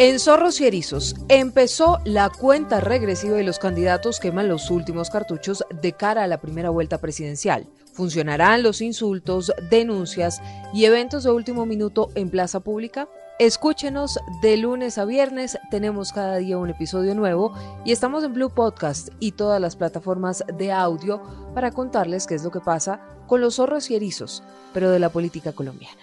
[0.00, 5.64] En Zorros y Erizos empezó la cuenta regresiva y los candidatos queman los últimos cartuchos
[5.82, 7.66] de cara a la primera vuelta presidencial.
[7.94, 10.40] ¿Funcionarán los insultos, denuncias
[10.72, 13.08] y eventos de último minuto en plaza pública?
[13.40, 17.52] Escúchenos de lunes a viernes, tenemos cada día un episodio nuevo
[17.84, 21.22] y estamos en Blue Podcast y todas las plataformas de audio
[21.54, 25.08] para contarles qué es lo que pasa con los zorros y erizos, pero de la
[25.08, 26.02] política colombiana.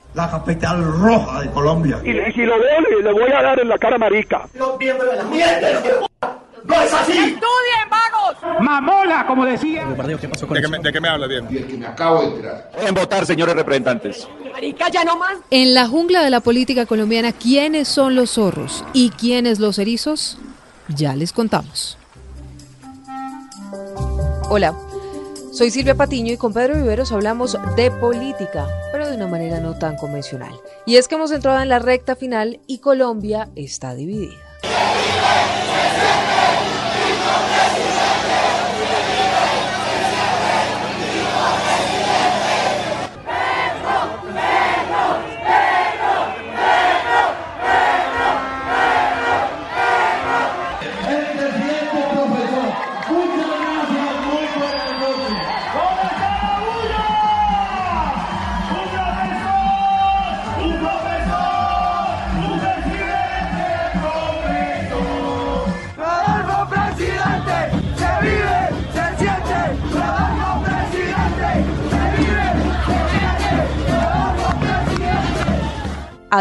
[0.13, 1.99] la capital roja de Colombia.
[2.03, 4.47] Y, y si lo veo, le, le voy a dar en la cara marica.
[4.53, 5.69] Los miembros de la mierda,
[6.63, 7.37] ¡No es así!
[8.59, 9.85] Mamola, como decía.
[9.85, 10.17] ¿De
[10.61, 11.47] qué, me, de qué me habla, Diego?
[11.49, 12.71] Y el que me acabo de enterar.
[12.85, 14.27] En votar, señores representantes.
[15.49, 20.37] En la jungla de la política colombiana, ¿quiénes son los zorros y quiénes los erizos?
[20.87, 21.97] Ya les contamos.
[24.49, 24.73] Hola,
[25.51, 29.77] soy Silvia Patiño y con Pedro Viveros hablamos de política, pero de una manera no
[29.77, 30.53] tan convencional.
[30.85, 34.50] Y es que hemos entrado en la recta final y Colombia está dividida.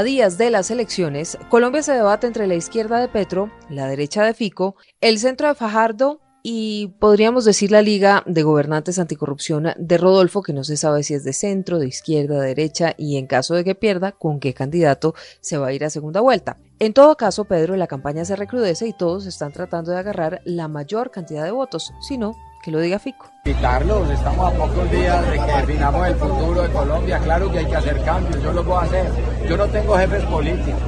[0.04, 4.32] Días de las elecciones, Colombia se debate entre la izquierda de Petro, la derecha de
[4.32, 10.42] Fico, el centro de Fajardo y podríamos decir la Liga de Gobernantes Anticorrupción de Rodolfo,
[10.42, 13.54] que no se sabe si es de centro, de izquierda, de derecha y en caso
[13.54, 16.56] de que pierda, con qué candidato se va a ir a segunda vuelta.
[16.78, 20.66] En todo caso, Pedro, la campaña se recrudece y todos están tratando de agarrar la
[20.66, 23.30] mayor cantidad de votos, si no, que lo diga Fico.
[23.44, 27.18] Y Carlos, estamos a pocos días de que definamos el futuro de Colombia.
[27.18, 29.10] Claro que hay que hacer cambios, yo lo puedo hacer.
[29.48, 30.80] Yo no tengo jefes políticos.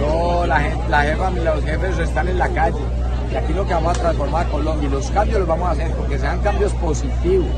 [0.00, 0.60] Yo, la,
[0.90, 2.80] la jefa, los jefes están en la calle.
[3.32, 4.88] Y aquí lo que vamos a transformar a Colombia.
[4.88, 7.48] Y los cambios los vamos a hacer porque sean cambios positivos.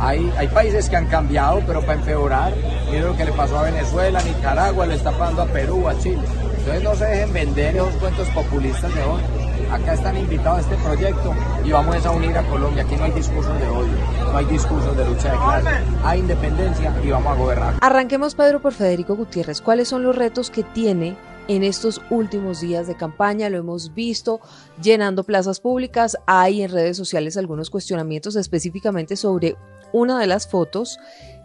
[0.00, 2.52] Hay, países que han cambiado, pero para empeorar.
[2.86, 5.96] Miren lo que le pasó a Venezuela, a Nicaragua, le está pasando a Perú, a
[5.98, 6.22] Chile.
[6.58, 9.41] Entonces no se dejen vender esos cuentos populistas de otros.
[9.72, 11.34] Acá están invitados a este proyecto
[11.64, 12.82] y vamos a unir a Colombia.
[12.82, 13.96] Aquí no hay discursos de odio,
[14.30, 15.84] no hay discursos de lucha de clase.
[16.04, 17.74] Hay independencia y vamos a gobernar.
[17.80, 19.62] Arranquemos, Pedro, por Federico Gutiérrez.
[19.62, 21.16] ¿Cuáles son los retos que tiene
[21.48, 23.48] en estos últimos días de campaña?
[23.48, 24.42] Lo hemos visto
[24.82, 26.18] llenando plazas públicas.
[26.26, 29.56] Hay en redes sociales algunos cuestionamientos específicamente sobre
[29.94, 30.98] una de las fotos,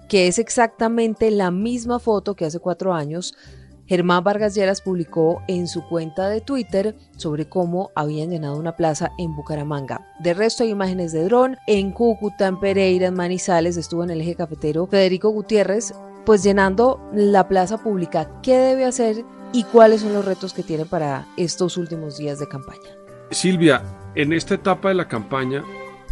[0.10, 3.36] que es exactamente la misma foto que hace cuatro años
[3.88, 9.12] Germán Vargas Lleras publicó en su cuenta de Twitter sobre cómo habían llenado una plaza
[9.18, 10.06] en Bucaramanga.
[10.20, 14.20] De resto hay imágenes de dron en Cúcuta, en Pereira, en Manizales, estuvo en el
[14.20, 15.94] eje cafetero Federico Gutiérrez,
[16.26, 18.30] pues llenando la plaza pública.
[18.44, 22.50] ¿Qué debe hacer y cuáles son los retos que tiene para estos últimos días de
[22.50, 22.90] campaña?
[23.32, 23.82] Silvia,
[24.16, 25.64] en esta etapa de la campaña,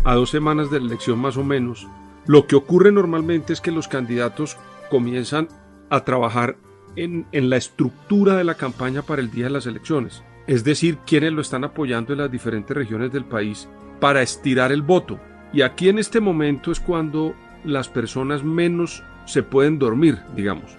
[0.05, 1.87] a dos semanas de la elección más o menos,
[2.25, 4.57] lo que ocurre normalmente es que los candidatos
[4.89, 5.49] comienzan
[5.89, 6.57] a trabajar
[6.95, 11.33] en, la estructura de la campaña para el día de las elecciones, es decir, quienes
[11.33, 13.67] lo están apoyando en las diferentes regiones del país
[13.99, 15.19] para estirar el voto.
[15.53, 20.75] Y aquí en este momento es cuando las personas menos se pueden dormir, digamos,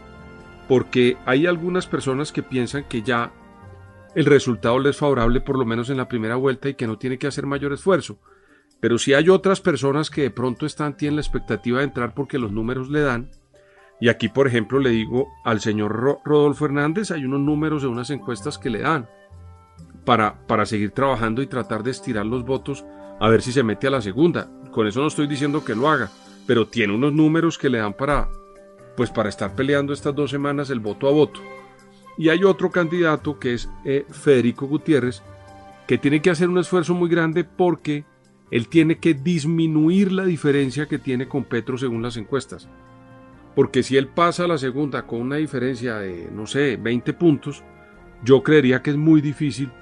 [0.69, 3.32] porque hay algunas personas que piensan que ya
[4.14, 6.96] el resultado les es favorable por lo menos en la primera vuelta y que no
[6.96, 8.19] tiene que hacer mayor esfuerzo.
[8.81, 12.38] Pero si hay otras personas que de pronto están, tienen la expectativa de entrar porque
[12.38, 13.31] los números le dan,
[14.00, 17.88] y aquí, por ejemplo, le digo al señor Ro Rodolfo Hernández, hay unos números de
[17.88, 19.08] unas encuestas que le dan
[20.04, 22.84] para, para seguir trabajando y tratar de estirar los votos
[23.20, 24.50] a ver si se mete a la segunda.
[24.70, 26.10] Con eso no estoy diciendo que lo haga,
[26.46, 28.28] pero tiene unos números que le dan para,
[28.96, 31.40] pues para estar peleando estas dos semanas el voto a voto.
[32.19, 35.22] Y hay otro candidato que es eh, Federico Gutiérrez,
[35.87, 38.04] que tiene que hacer un esfuerzo muy grande porque
[38.50, 42.69] él tiene que disminuir la diferencia que tiene con Petro según las encuestas.
[43.56, 47.64] Porque si él pasa a la segunda con una diferencia de, no sé, 20 puntos,
[48.23, 49.73] yo creería que es muy difícil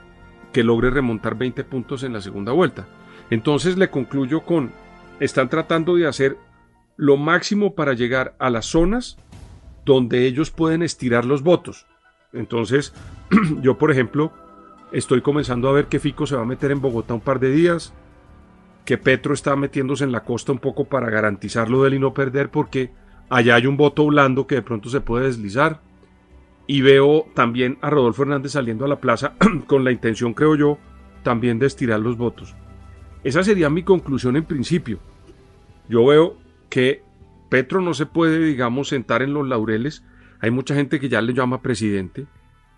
[0.52, 2.86] que logre remontar 20 puntos en la segunda vuelta.
[3.30, 4.70] Entonces le concluyo con,
[5.18, 6.38] están tratando de hacer
[6.96, 9.18] lo máximo para llegar a las zonas
[9.84, 11.86] donde ellos pueden estirar los votos.
[12.32, 12.94] Entonces,
[13.60, 14.32] yo por ejemplo,
[14.92, 17.50] estoy comenzando a ver que Fico se va a meter en Bogotá un par de
[17.50, 17.92] días,
[18.84, 22.14] que Petro está metiéndose en la costa un poco para garantizarlo de él y no
[22.14, 22.92] perder, porque
[23.28, 25.80] allá hay un voto blando que de pronto se puede deslizar.
[26.66, 29.34] Y veo también a Rodolfo Hernández saliendo a la plaza
[29.66, 30.78] con la intención, creo yo,
[31.22, 32.54] también de estirar los votos.
[33.22, 34.98] Esa sería mi conclusión en principio.
[35.88, 36.36] Yo veo
[36.70, 37.02] que
[37.50, 40.04] Petro no se puede, digamos, sentar en los laureles.
[40.40, 42.26] Hay mucha gente que ya le llama presidente.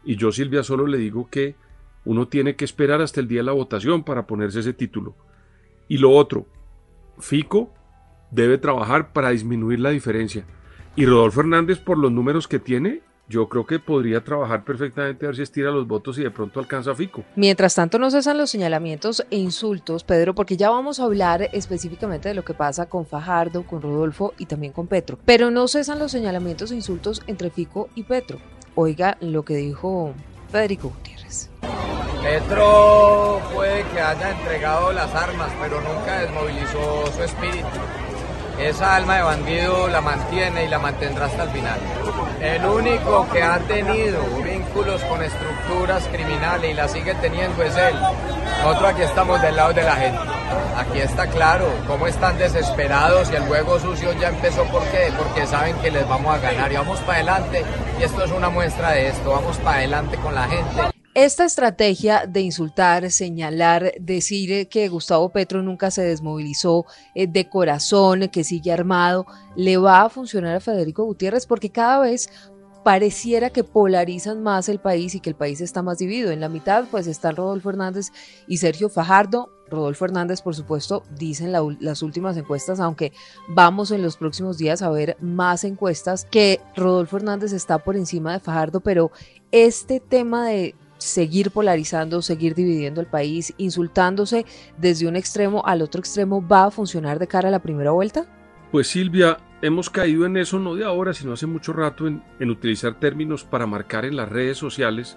[0.05, 1.57] Y yo, Silvia, solo le digo que
[2.05, 5.17] uno tiene que esperar hasta el día de la votación para ponerse ese título.
[5.89, 6.47] Y lo otro,
[7.19, 7.73] Fico
[8.31, 10.45] debe trabajar para disminuir la diferencia.
[10.95, 15.29] Y Rodolfo Hernández, por los números que tiene, yo creo que podría trabajar perfectamente a
[15.29, 17.25] ver si estira los votos y de pronto alcanza a Fico.
[17.35, 22.29] Mientras tanto no cesan los señalamientos e insultos, Pedro, porque ya vamos a hablar específicamente
[22.29, 25.19] de lo que pasa con Fajardo, con Rodolfo y también con Petro.
[25.25, 28.39] Pero no cesan los señalamientos e insultos entre Fico y Petro.
[28.77, 30.15] Oiga lo que dijo
[30.51, 31.51] Federico Gutiérrez.
[32.23, 37.67] Petro puede que haya entregado las armas, pero nunca desmovilizó su espíritu
[38.59, 41.79] esa alma de bandido la mantiene y la mantendrá hasta el final.
[42.41, 47.95] El único que ha tenido vínculos con estructuras criminales y la sigue teniendo es él.
[48.63, 50.19] Nosotros aquí estamos del lado de la gente.
[50.77, 54.65] Aquí está claro cómo están desesperados y el juego sucio ya empezó.
[54.65, 55.13] ¿Por qué?
[55.17, 57.65] Porque saben que les vamos a ganar y vamos para adelante.
[57.99, 59.31] Y esto es una muestra de esto.
[59.31, 60.96] Vamos para adelante con la gente.
[61.17, 66.85] Esta estrategia de insultar, señalar, decir que Gustavo Petro nunca se desmovilizó
[67.15, 69.25] eh, de corazón, que sigue armado,
[69.57, 72.29] le va a funcionar a Federico Gutiérrez porque cada vez
[72.85, 76.33] pareciera que polarizan más el país y que el país está más dividido.
[76.33, 78.13] En la mitad pues están Rodolfo Hernández
[78.47, 79.49] y Sergio Fajardo.
[79.71, 83.13] Rodolfo Hernández, por supuesto, dicen las últimas encuestas, aunque
[83.49, 88.35] vamos en los próximos días a ver más encuestas, que Rodolfo Hernández está por encima
[88.35, 89.11] de Fajardo, pero
[89.51, 90.75] este tema de
[91.07, 94.45] seguir polarizando, seguir dividiendo el país, insultándose
[94.77, 98.27] desde un extremo al otro extremo, va a funcionar de cara a la primera vuelta?
[98.73, 102.99] Pues Silvia, hemos caído en eso no de ahora, sino hace mucho rato en, utilizar
[102.99, 105.17] términos para marcar en las redes sociales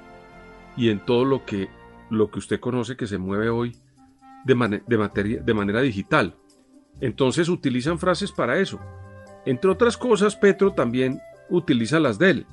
[0.78, 1.68] y en todo lo que,
[2.10, 3.76] lo que usted conoce que se mueve hoy
[4.46, 6.36] de, de manera digital.
[7.02, 8.80] Entonces utilizan frases para eso.
[9.46, 12.46] Entre otras cosas, Petro también utiliza las de él,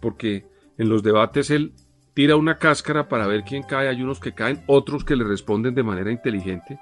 [0.00, 0.46] porque
[0.78, 1.72] en los debates él
[2.16, 5.74] tira una cáscara para ver quién cae, hay unos que caen, otros que le responden
[5.74, 6.80] de manera inteligente.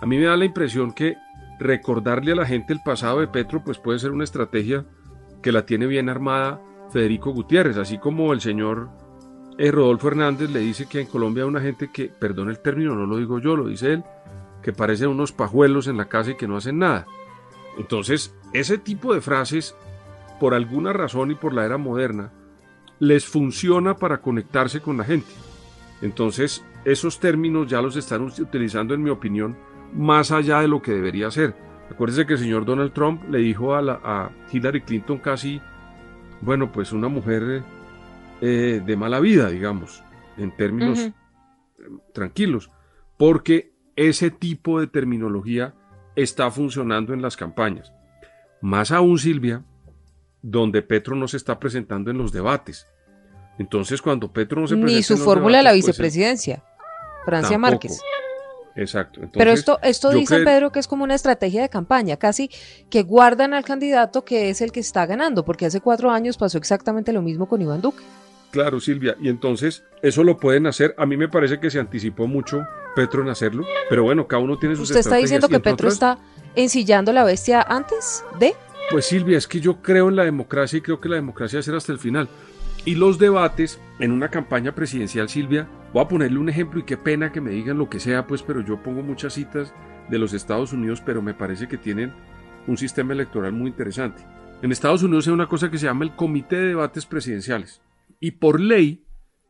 [0.00, 1.14] A mí me da la impresión que
[1.60, 4.84] recordarle a la gente el pasado de Petro pues puede ser una estrategia
[5.40, 8.90] que la tiene bien armada Federico Gutiérrez, así como el señor
[9.56, 12.96] eh, Rodolfo Hernández le dice que en Colombia hay una gente que, perdón el término,
[12.96, 14.04] no lo digo yo, lo dice él,
[14.64, 17.06] que parecen unos pajuelos en la casa y que no hacen nada.
[17.78, 19.76] Entonces, ese tipo de frases,
[20.40, 22.32] por alguna razón y por la era moderna,
[23.02, 25.26] les funciona para conectarse con la gente.
[26.02, 29.56] Entonces, esos términos ya los están utilizando, en mi opinión,
[29.92, 31.56] más allá de lo que debería ser.
[31.90, 35.60] Acuérdense que el señor Donald Trump le dijo a, Hillary Clinton casi,
[36.42, 37.64] bueno, pues una mujer
[38.40, 40.04] eh, de mala vida, digamos,
[40.38, 41.10] en términos
[42.14, 42.70] tranquilos,
[43.16, 45.74] porque ese tipo de terminología
[46.14, 47.92] está funcionando en las campañas.
[48.60, 49.64] Más aún, Silvia,
[50.42, 52.86] donde Petro no se está presentando en los debates.
[53.58, 54.96] Entonces, cuando Petro no se presenta.
[54.96, 56.62] Ni su fórmula de la pues, vicepresidencia,
[57.24, 58.00] Francia Márquez.
[58.74, 59.20] Exacto.
[59.32, 62.50] Pero esto, esto dice Pedro que es como una estrategia de campaña, casi
[62.90, 66.58] que guardan al candidato que es el que está ganando, porque hace cuatro años pasó
[66.58, 68.02] exactamente lo mismo con Iván Duque.
[68.50, 70.94] Claro, Silvia, y entonces eso lo pueden hacer.
[70.98, 74.58] A mí me parece que se anticipó mucho Petro en hacerlo, pero bueno, cada uno
[74.58, 76.18] tiene sus ¿Usted está diciendo que Petro está
[76.54, 78.54] ensillando la bestia antes de?
[78.90, 81.62] Pues Silvia, es que yo creo en la democracia y creo que la democracia va
[81.62, 82.28] ser hasta el final.
[82.84, 86.96] Y los debates en una campaña presidencial, Silvia, voy a ponerle un ejemplo y qué
[86.96, 89.72] pena que me digan lo que sea, pues, pero yo pongo muchas citas
[90.10, 92.12] de los Estados Unidos, pero me parece que tienen
[92.66, 94.22] un sistema electoral muy interesante.
[94.62, 97.80] En Estados Unidos hay una cosa que se llama el Comité de Debates Presidenciales.
[98.20, 99.04] Y por ley,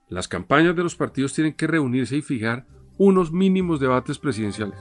[0.08, 2.66] las campañas de los partidos tienen que reunirse y fijar
[2.98, 4.78] unos mínimos debates presidenciales.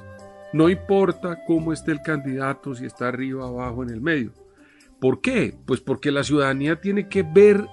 [0.53, 4.31] No importa cómo esté el candidato, si está arriba, abajo, en el medio.
[5.01, 5.58] ¿Por qué?
[5.65, 7.67] Pues porque la ciudadanía tiene que ver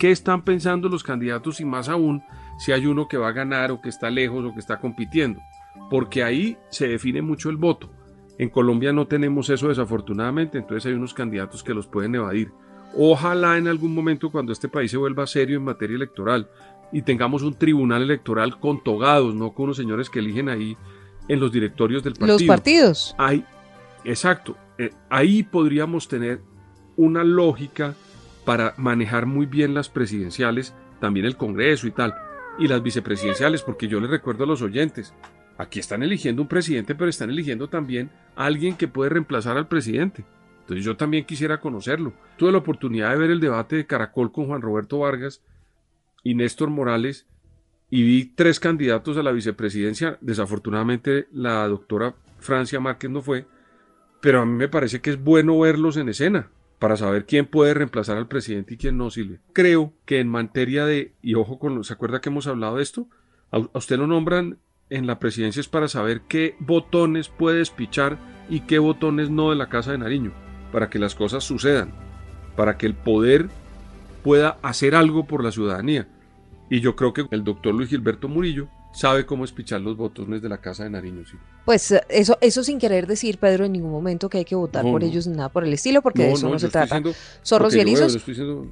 [0.00, 2.22] qué están pensando los candidatos y más aún
[2.58, 5.40] si hay uno que va a ganar o que está lejos o que está compitiendo,
[5.88, 7.88] porque ahí se define mucho el voto.
[8.36, 12.50] En Colombia no tenemos eso desafortunadamente, entonces hay unos candidatos que los pueden evadir.
[12.96, 16.48] Ojalá en algún momento cuando este país se vuelva serio en materia electoral,
[16.92, 20.76] y tengamos un tribunal electoral con togados, no con unos señores que eligen ahí
[21.28, 22.38] en los directorios del partido.
[22.38, 23.14] Los partidos.
[23.18, 23.44] Ahí,
[24.04, 24.56] exacto.
[24.80, 26.40] Eh, ahí podríamos tener
[26.96, 27.94] una lógica
[28.46, 32.14] para manejar muy bien las presidenciales, también el Congreso y tal,
[32.58, 35.12] y las vicepresidenciales, porque yo les recuerdo a los oyentes,
[35.58, 39.68] aquí están eligiendo un presidente, pero están eligiendo también a alguien que puede reemplazar al
[39.68, 40.24] presidente.
[40.60, 42.14] Entonces yo también quisiera conocerlo.
[42.38, 45.42] Tuve la oportunidad de ver el debate de Caracol con Juan Roberto Vargas
[46.24, 47.26] y Néstor Morales
[47.90, 50.16] y vi tres candidatos a la vicepresidencia.
[50.22, 53.46] Desafortunadamente la doctora Francia Márquez no fue,
[54.20, 57.74] pero a mí me parece que es bueno verlos en escena para saber quién puede
[57.74, 59.40] reemplazar al presidente y quién no, Silvia.
[59.52, 63.08] Creo que en materia de, y ojo con, ¿se acuerda que hemos hablado de esto?
[63.50, 64.58] A, a usted lo nombran
[64.88, 69.56] en la presidencia es para saber qué botones puede despichar y qué botones no de
[69.56, 70.32] la Casa de Nariño,
[70.72, 71.92] para que las cosas sucedan,
[72.56, 73.48] para que el poder
[74.24, 76.08] pueda hacer algo por la ciudadanía.
[76.68, 80.48] Y yo creo que el doctor Luis Gilberto Murillo sabe cómo espichar los botones de
[80.48, 81.24] la Casa de Nariño.
[81.26, 81.36] Sí.
[81.64, 84.84] Pues eh, eso, eso sin querer decir, Pedro, en ningún momento que hay que votar
[84.84, 85.06] No, por no.
[85.06, 87.00] ellos ni nada por el estilo, porque de eso no, se trata.
[87.44, 88.66] Zorros y erizos diciendo-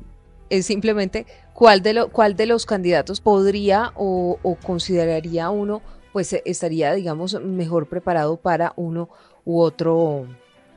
[0.51, 5.83] es simplemente cuál de, lo, cuál de los candidatos podría o, o consideraría uno,
[6.13, 9.11] pues eh, estaría, digamos, mejor preparado para uno
[9.45, 10.27] u otro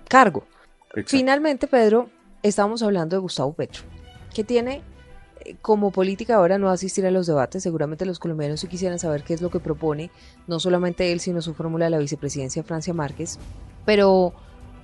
[0.09, 0.43] cargo.
[0.89, 1.09] Exacto.
[1.11, 2.09] Finalmente, Pedro,
[2.43, 3.83] estábamos hablando de Gustavo Petro,
[4.33, 4.81] que tiene
[5.61, 7.63] como política ahora no asistir a los debates.
[7.63, 10.11] Seguramente los colombianos sí quisieran saber qué es lo que propone,
[10.47, 13.39] no solamente él, sino su fórmula de la vicepresidencia Francia Márquez.
[13.85, 14.33] Pero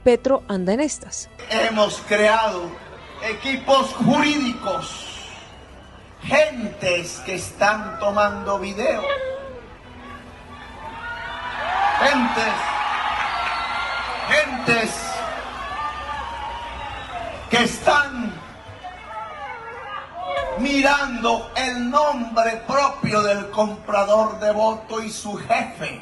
[0.03, 1.29] Petro anda en estas.
[1.49, 2.63] Hemos creado
[3.23, 5.05] equipos jurídicos,
[6.21, 9.01] gentes que están tomando video,
[11.99, 12.53] gentes,
[14.29, 14.91] gentes
[17.49, 18.46] que están
[20.59, 26.01] mirando el nombre propio del comprador de voto y su jefe.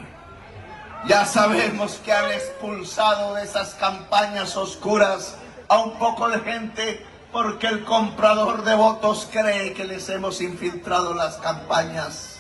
[1.07, 5.35] Ya sabemos que han expulsado de esas campañas oscuras
[5.67, 11.13] a un poco de gente porque el comprador de votos cree que les hemos infiltrado
[11.13, 12.39] las campañas.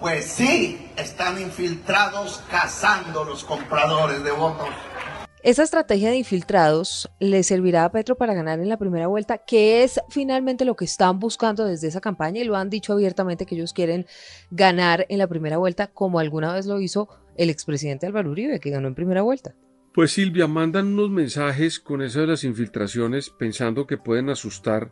[0.00, 4.68] Pues sí, están infiltrados cazando los compradores de votos.
[5.46, 9.84] Esa estrategia de infiltrados le servirá a Petro para ganar en la primera vuelta, que
[9.84, 13.54] es finalmente lo que están buscando desde esa campaña y lo han dicho abiertamente que
[13.54, 14.06] ellos quieren
[14.50, 18.70] ganar en la primera vuelta, como alguna vez lo hizo el expresidente Álvaro Uribe, que
[18.70, 19.54] ganó en primera vuelta.
[19.94, 24.90] Pues Silvia, mandan unos mensajes con eso de las infiltraciones pensando que pueden asustar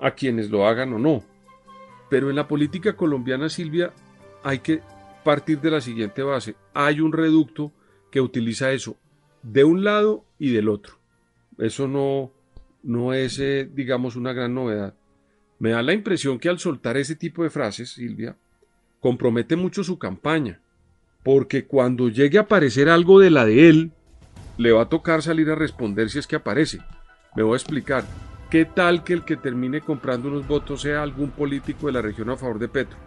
[0.00, 1.24] a quienes lo hagan o no.
[2.08, 3.92] Pero en la política colombiana, Silvia,
[4.44, 4.82] hay que
[5.24, 6.54] partir de la siguiente base.
[6.74, 7.72] Hay un reducto
[8.12, 8.96] que utiliza eso
[9.42, 10.94] de un lado y del otro.
[11.58, 12.32] Eso no,
[12.82, 14.94] no es, eh, digamos, una gran novedad.
[15.58, 18.36] Me da la impresión que al soltar ese tipo de frases, Silvia,
[19.00, 20.60] compromete mucho su campaña,
[21.22, 23.92] porque cuando llegue a aparecer algo de la de él,
[24.56, 26.78] le va a tocar salir a responder si es que aparece.
[27.36, 28.04] Me voy a explicar.
[28.50, 32.30] ¿Qué tal que el que termine comprando unos votos sea algún político de la región
[32.30, 32.98] a favor de Petro?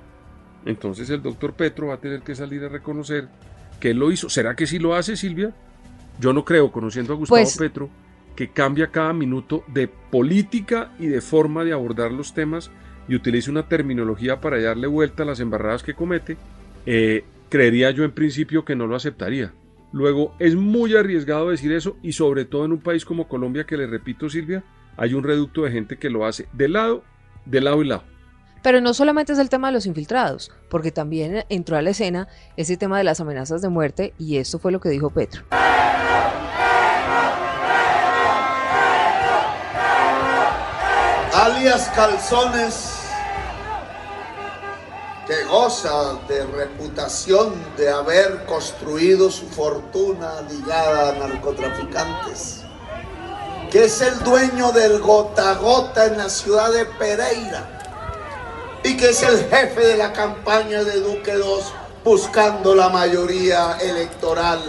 [0.66, 3.28] Entonces el doctor Petro va a tener que salir a reconocer
[3.80, 4.30] que él lo hizo.
[4.30, 5.54] ¿Será que sí lo hace, Silvia?
[6.20, 7.90] Yo no creo, conociendo a Gustavo Pues- Petro,
[8.36, 12.72] que cambia cada minuto de política y de forma de abordar los temas
[13.08, 16.38] y utilice una terminología para darle vuelta a las embarradas que comete,
[16.86, 19.54] eh, creería yo en principio que no lo aceptaría.
[19.92, 23.78] Luego, es muy arriesgado decir eso y sobre todo en un país como Colombia, que
[23.78, 24.64] le repito Silvia,
[24.98, 27.04] hay un reducto de gente que lo hace de lado,
[27.46, 28.04] de lado y lado.
[28.64, 32.28] Pero no solamente es el tema de los infiltrados, porque también entró a la escena
[32.58, 35.44] ese tema de las amenazas de muerte y esto fue lo que dijo Petro.
[41.64, 42.90] Calzones,
[45.26, 52.64] que goza de reputación de haber construido su fortuna ligada a narcotraficantes,
[53.72, 57.80] que es el dueño del gota gota en la ciudad de Pereira
[58.84, 61.64] y que es el jefe de la campaña de Duque II
[62.04, 64.60] buscando la mayoría electoral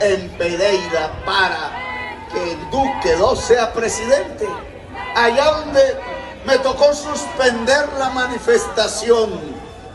[0.00, 1.72] en Pereira para
[2.32, 4.46] que Duque II sea presidente.
[5.16, 6.13] Allá donde
[6.46, 9.30] me tocó suspender la manifestación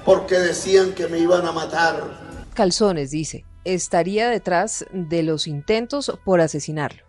[0.05, 2.03] porque decían que me iban a matar.
[2.53, 7.03] Calzones dice, estaría detrás de los intentos por asesinarlo.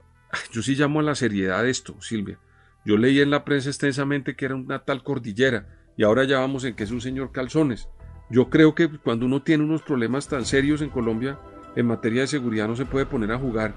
[0.53, 2.39] Yo sí llamo a la seriedad de esto, Silvia.
[2.85, 5.67] Yo leí en la prensa extensamente que era una tal cordillera
[5.97, 7.89] y ahora ya vamos en que es un señor calzones.
[8.31, 11.39] Yo creo que cuando uno tiene unos problemas tan serios en Colombia
[11.77, 13.75] en materia de seguridad no se puede poner a jugar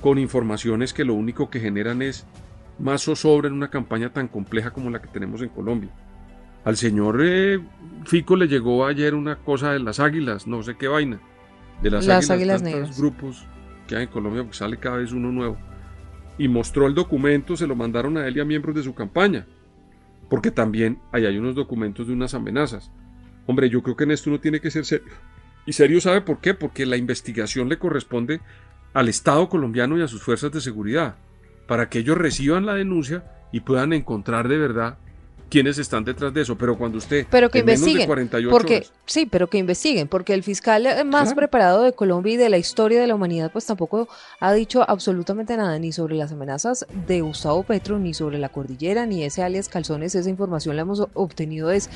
[0.00, 2.26] con informaciones que lo único que generan es
[2.78, 5.90] más zozobra en una campaña tan compleja como la que tenemos en Colombia.
[6.64, 7.60] Al señor eh,
[8.04, 11.20] Fico le llegó ayer una cosa de las águilas, no sé qué vaina.
[11.82, 12.98] De las, Las águilas, águilas negras.
[12.98, 13.46] grupos
[13.86, 15.56] que hay en Colombia, porque sale cada vez uno nuevo.
[16.38, 19.46] Y mostró el documento, se lo mandaron a él y a miembros de su campaña.
[20.28, 22.90] Porque también ahí hay unos documentos de unas amenazas.
[23.46, 25.12] Hombre, yo creo que en esto uno tiene que ser serio.
[25.66, 28.40] Y serio sabe por qué, porque la investigación le corresponde
[28.92, 31.16] al Estado colombiano y a sus fuerzas de seguridad,
[31.66, 34.98] para que ellos reciban la denuncia y puedan encontrar de verdad
[35.48, 36.58] quiénes están detrás de eso.
[36.58, 37.24] Pero cuando usted...
[37.30, 38.06] Pero que en menos de investiguen.
[38.08, 41.36] 48 Porque, horas- sí, pero que investiguen, porque el fiscal eh, más Claro.
[41.36, 44.08] preparado de Colombia y de la historia de la humanidad, pues tampoco
[44.40, 49.06] ha dicho absolutamente nada ni sobre las amenazas de Gustavo Petro, ni sobre la cordillera,
[49.06, 50.16] ni ese alias Calzones.
[50.16, 51.90] Esa información la hemos obtenido es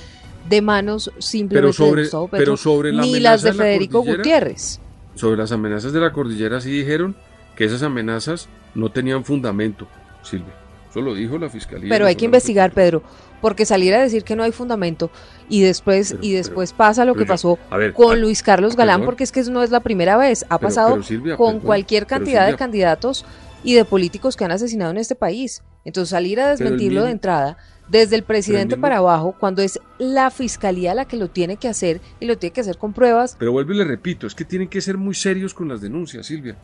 [0.49, 4.81] de manos simplemente sobre- de Gustavo Petro, pero sobre la ni las de Federico Gutiérrez.
[5.17, 7.17] Sobre las amenazas de la cordillera sí dijeron
[7.57, 9.87] que esas amenazas no tenían fundamento,
[10.23, 10.55] Silvia.
[10.91, 11.89] Eso lo dijo la fiscalía.
[11.89, 13.03] Pero hay que investigar, Pedro,
[13.41, 15.11] porque salir a decir que no hay fundamento
[15.49, 18.43] y después Pero- y pero- después pasa lo que yo- pasó ver, con a- Luis
[18.43, 19.07] Carlos Galán, perdón.
[19.07, 22.07] porque es que no es la primera vez, ha Pero- pasado Silvia, con perdón, cualquier
[22.07, 23.25] cantidad de candidatos
[23.63, 25.63] y de políticos que han asesinado en este país.
[25.85, 27.57] Entonces salir a desmentirlo de entrada
[27.89, 31.69] desde el presidente mismo- para abajo, cuando es la fiscalía la que lo tiene que
[31.69, 34.45] hacer y lo tiene que hacer con pruebas, Pero vuelvo y le repito, es que
[34.45, 36.57] tienen que ser muy serios con las denuncias, Silvia.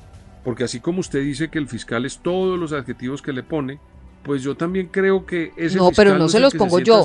[0.47, 3.81] Porque así como usted dice que el fiscal es todos los adjetivos que le pone,
[4.23, 7.05] pues yo también creo que ese No, pero fiscal no es se los pongo yo.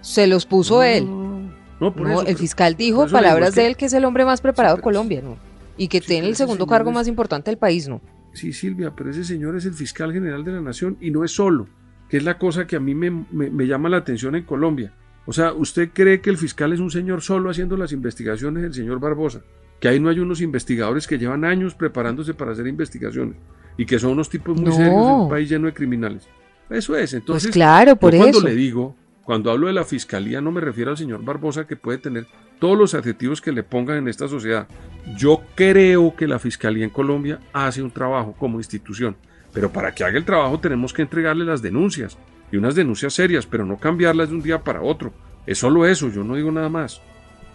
[0.00, 1.06] se los puso No, él.
[1.06, 4.24] No, por No, eso, el pero- fiscal dijo palabras de él que es el hombre
[4.24, 5.38] más preparado de pero- Colombia, ¿no?
[5.76, 8.00] Y que Sí, tiene pero el segundo cargo es- más importante del país, ¿no?
[8.32, 11.30] Sí, Silvia, pero ese señor es el fiscal general de la nación y no es
[11.30, 11.68] solo,
[12.08, 14.92] que es la cosa que a mí me, me- me llama la atención en Colombia.
[15.26, 18.74] O sea, ¿usted cree que el fiscal es un señor solo haciendo las investigaciones del
[18.74, 19.42] señor Barbosa?
[19.80, 23.36] Que ahí no hay unos investigadores que llevan años preparándose para hacer investigaciones
[23.76, 24.76] y que son unos tipos muy No.
[24.76, 26.28] serios en un país lleno de criminales.
[26.68, 27.48] Eso es, entonces...
[27.48, 28.46] pues claro, por cuando eso.
[28.46, 28.94] le digo,
[29.24, 32.26] cuando hablo de la fiscalía, no me refiero al señor Barbosa que puede tener
[32.58, 34.68] todos los adjetivos que le pongan en esta sociedad.
[35.16, 39.16] Yo creo que la fiscalía en Colombia hace un trabajo como institución,
[39.52, 42.18] pero para que haga el trabajo tenemos que entregarle las denuncias
[42.52, 45.12] y unas denuncias serias, pero no cambiarlas de un día para otro.
[45.46, 47.00] Es solo eso, yo no digo nada más.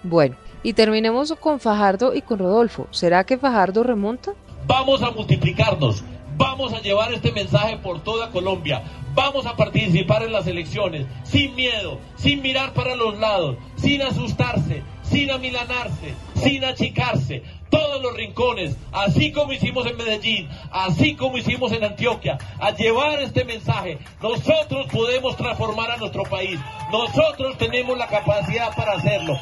[0.04, 2.88] Bueno, y terminemos con Fajardo y con Rodolfo.
[2.90, 4.32] ¿Será que Fajardo remonta?
[4.66, 6.04] Vamos a multiplicarnos.
[6.38, 8.82] Vamos a llevar este mensaje por toda Colombia.
[9.14, 14.82] Vamos a participar en las elecciones sin miedo, sin mirar para los lados, sin asustarse,
[15.04, 17.44] sin amilanarse, sin achicarse.
[17.70, 23.22] Todos los rincones, así como hicimos en Medellín, así como hicimos en Antioquia, a llevar
[23.22, 24.00] este mensaje.
[24.20, 26.60] Nosotros podemos transformar a nuestro país.
[26.92, 29.38] Nosotros tenemos la capacidad para hacerlo.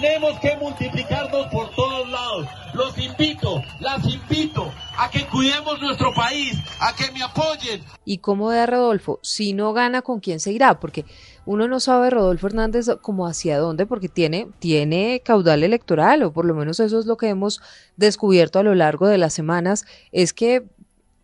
[0.00, 2.46] Tenemos que multiplicarnos por todos lados.
[2.72, 7.82] Los invito, las invito a que cuidemos nuestro país, a que me apoyen.
[8.04, 9.18] ¿Y cómo ve a Rodolfo?
[9.22, 10.78] Si no gana, ¿con quién se irá?
[10.78, 11.04] Porque
[11.46, 16.44] uno no sabe Rodolfo Hernández como hacia dónde, porque tiene, tiene caudal electoral, o por
[16.44, 17.60] lo menos eso es lo que hemos
[17.96, 20.64] descubierto a lo largo de las semanas, es que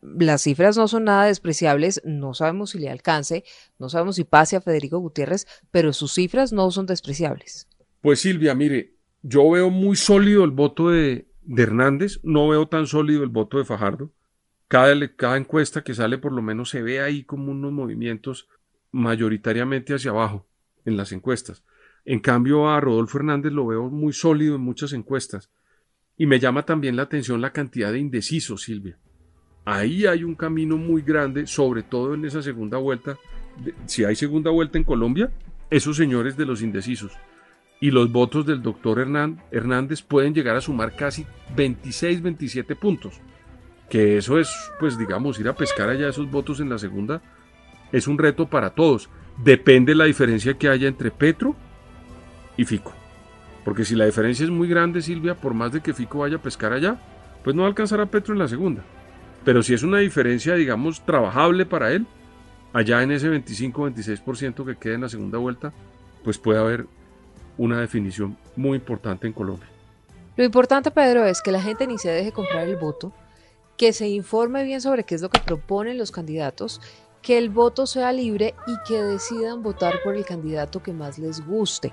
[0.03, 3.45] las cifras no son nada despreciables, no sabemos si le alcance,
[3.79, 7.69] no sabemos si pase a Federico Gutiérrez, pero sus cifras no son despreciables.
[8.05, 12.87] Pues Silvia, mire, yo veo muy sólido el voto de, de Hernández, no veo tan
[12.87, 14.12] sólido el voto de Fajardo.
[14.69, 18.47] Cada, cada encuesta que sale por lo menos se ve ahí como unos movimientos
[18.90, 20.47] mayoritariamente hacia abajo
[20.85, 21.64] en las encuestas.
[22.05, 25.49] En cambio a Rodolfo Hernández lo veo muy sólido en muchas encuestas.
[26.19, 28.99] Y me llama también la atención la cantidad de indecisos, Silvia.
[29.64, 33.17] Ahí hay un camino muy grande, sobre todo en esa segunda vuelta.
[33.87, 35.33] Si hay segunda vuelta en Colombia,
[35.71, 37.12] esos señores de los indecisos
[37.81, 43.21] y los votos del doctor Hernán, Hernández pueden llegar a sumar casi 26, 27 puntos.
[43.91, 47.23] Que eso es, pues digamos, ir a pescar allá esos votos en la segunda
[47.93, 49.09] es un reto para todos.
[49.37, 51.55] Depende la diferencia que haya entre Petro
[52.57, 52.93] y Fico.
[53.65, 56.43] Porque si la diferencia es muy grande, Silvia, por más de que Fico vaya a
[56.43, 57.01] pescar allá,
[57.43, 58.83] pues no va a alcanzar a Petro en la segunda.
[59.45, 62.07] Pero si es una diferencia, digamos, trabajable para él,
[62.73, 65.73] allá en ese 25-26% que queda en la segunda vuelta,
[66.25, 66.87] pues puede haber
[67.59, 69.69] una definición muy importante en Colombia.
[70.37, 73.12] Lo importante, Pedro, es que la gente ni se deje comprar el voto,
[73.77, 76.81] que se informe bien sobre qué es lo que proponen los candidatos,
[77.23, 81.45] que el voto sea libre y que decidan votar por el candidato que más les
[81.47, 81.93] guste,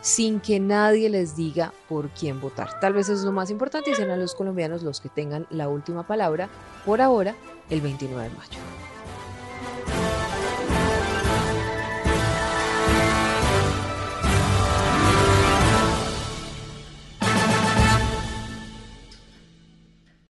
[0.00, 2.78] sin que nadie les diga por quién votar.
[2.80, 6.06] Tal vez es lo más importante y serán los colombianos los que tengan la última
[6.06, 6.48] palabra
[6.84, 7.34] por ahora,
[7.68, 8.77] el 29 de mayo.